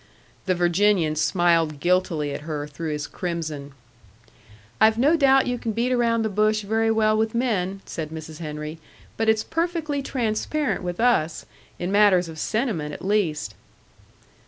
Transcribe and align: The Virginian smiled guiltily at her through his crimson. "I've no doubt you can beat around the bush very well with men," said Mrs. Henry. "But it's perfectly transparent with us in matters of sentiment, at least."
The 0.47 0.55
Virginian 0.55 1.15
smiled 1.15 1.79
guiltily 1.79 2.33
at 2.33 2.41
her 2.41 2.65
through 2.65 2.91
his 2.91 3.05
crimson. 3.05 3.73
"I've 4.81 4.97
no 4.97 5.15
doubt 5.15 5.45
you 5.45 5.59
can 5.59 5.73
beat 5.73 5.91
around 5.91 6.23
the 6.23 6.29
bush 6.29 6.63
very 6.63 6.89
well 6.89 7.15
with 7.15 7.35
men," 7.35 7.81
said 7.85 8.09
Mrs. 8.09 8.39
Henry. 8.39 8.79
"But 9.15 9.29
it's 9.29 9.43
perfectly 9.43 10.01
transparent 10.01 10.81
with 10.81 10.99
us 10.99 11.45
in 11.77 11.91
matters 11.91 12.27
of 12.29 12.39
sentiment, 12.39 12.95
at 12.95 13.05
least." 13.05 13.53